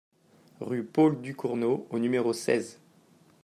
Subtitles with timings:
[0.61, 2.79] Rue Paul Ducournau au numéro seize